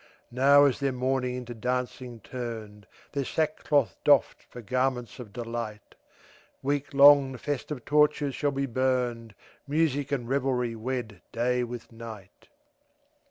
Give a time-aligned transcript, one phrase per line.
[0.31, 5.93] Now is their mourning into dancing turned, Their sackcloth doffed for garments of delight,
[6.63, 9.35] Week long the festive torches shall be burned,
[9.67, 12.47] Music and revelry wed day with night.